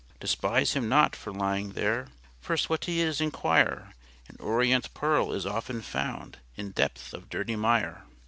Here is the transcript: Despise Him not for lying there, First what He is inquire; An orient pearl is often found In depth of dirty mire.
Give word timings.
Despise 0.19 0.73
Him 0.73 0.89
not 0.89 1.15
for 1.15 1.31
lying 1.31 1.73
there, 1.73 2.07
First 2.39 2.71
what 2.71 2.85
He 2.85 3.01
is 3.01 3.21
inquire; 3.21 3.93
An 4.29 4.35
orient 4.39 4.91
pearl 4.95 5.31
is 5.31 5.45
often 5.45 5.83
found 5.83 6.39
In 6.55 6.71
depth 6.71 7.13
of 7.13 7.29
dirty 7.29 7.55
mire. 7.55 8.03